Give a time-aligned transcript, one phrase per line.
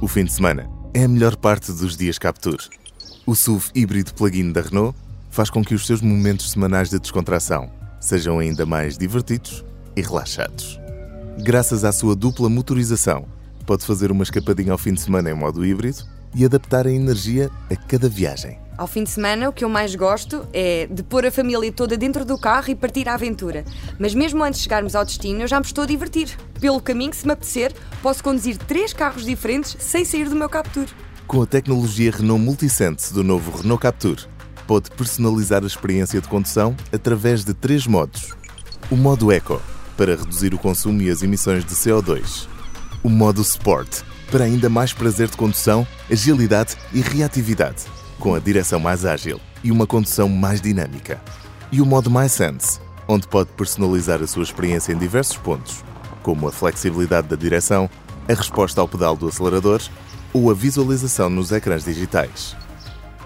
[0.00, 2.58] O fim de semana é a melhor parte dos dias Captur.
[3.26, 4.96] O SUV híbrido plug-in da Renault
[5.28, 7.68] faz com que os seus momentos semanais de descontração
[8.00, 9.64] sejam ainda mais divertidos
[9.96, 10.78] e relaxados.
[11.42, 13.26] Graças à sua dupla motorização,
[13.66, 17.50] pode fazer uma escapadinha ao fim de semana em modo híbrido e adaptar a energia
[17.68, 18.56] a cada viagem.
[18.78, 21.96] Ao fim de semana, o que eu mais gosto é de pôr a família toda
[21.96, 23.64] dentro do carro e partir à aventura.
[23.98, 26.28] Mas mesmo antes de chegarmos ao destino, eu já me estou a divertir.
[26.60, 30.86] Pelo caminho, se me apetecer, posso conduzir três carros diferentes sem sair do meu Captur.
[31.26, 34.16] Com a tecnologia Renault Multisense do novo Renault Captur,
[34.64, 38.32] pode personalizar a experiência de condução através de três modos.
[38.92, 39.60] O modo Eco,
[39.96, 42.46] para reduzir o consumo e as emissões de CO2.
[43.02, 48.80] O modo Sport, para ainda mais prazer de condução, agilidade e reatividade com a direção
[48.80, 51.20] mais ágil e uma condução mais dinâmica.
[51.70, 55.84] E o modo MySense, onde pode personalizar a sua experiência em diversos pontos,
[56.22, 57.88] como a flexibilidade da direção,
[58.28, 59.80] a resposta ao pedal do acelerador
[60.32, 62.56] ou a visualização nos ecrãs digitais.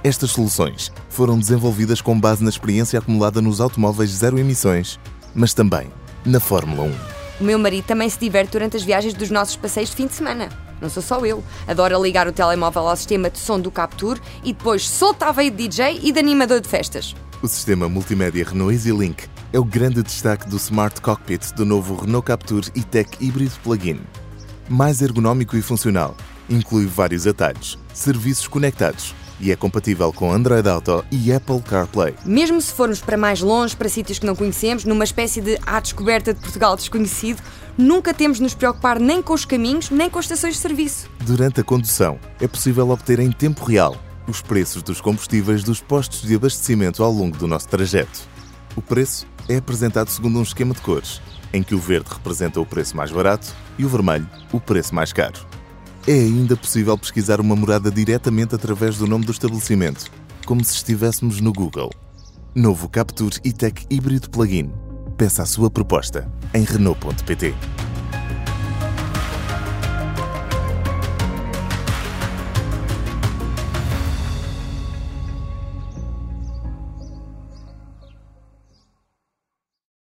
[0.05, 4.99] Estas soluções foram desenvolvidas com base na experiência acumulada nos automóveis zero emissões,
[5.35, 5.89] mas também
[6.25, 6.95] na Fórmula 1.
[7.41, 10.15] O meu marido também se diverte durante as viagens dos nossos passeios de fim de
[10.15, 10.49] semana.
[10.83, 11.45] Não sou só eu.
[11.69, 15.49] Adora ligar o telemóvel ao sistema de som do Capture e depois solta a veia
[15.49, 17.15] de DJ e de animador de festas.
[17.41, 22.27] O sistema multimédia Renault EasyLink é o grande destaque do Smart Cockpit do novo Renault
[22.27, 24.01] Capture e-Tech híbrido plug-in.
[24.69, 26.17] Mais ergonómico e funcional,
[26.51, 32.15] inclui vários atalhos, serviços conectados e é compatível com Android Auto e Apple CarPlay.
[32.25, 35.81] Mesmo se formos para mais longe, para sítios que não conhecemos, numa espécie de à
[35.81, 37.43] descoberta de Portugal desconhecido,
[37.77, 41.11] nunca temos de nos preocupar nem com os caminhos, nem com as estações de serviço.
[41.27, 43.97] Durante a condução, é possível obter em tempo real
[44.29, 48.21] os preços dos combustíveis dos postos de abastecimento ao longo do nosso trajeto.
[48.77, 51.21] O preço é apresentado segundo um esquema de cores,
[51.53, 55.13] em que o verde representa o preço mais barato e o vermelho o preço mais
[55.13, 55.62] caro.
[56.07, 60.11] É ainda possível pesquisar uma morada diretamente através do nome do estabelecimento,
[60.45, 61.93] como se estivéssemos no Google.
[62.53, 64.73] Novo Capture e-Tech híbrido plug-in.
[65.17, 67.55] Peça a sua proposta em Renault.pt.